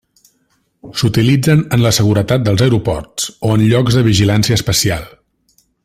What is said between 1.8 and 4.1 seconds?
la seguretat dels aeroports o en llocs de